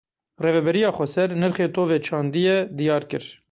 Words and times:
Rêveberiya 0.43 0.89
Xweser 0.97 1.29
nirxê 1.41 1.67
tovê 1.75 1.97
çandiyê 2.07 2.57
diyar 2.77 3.03
kir. 3.09 3.25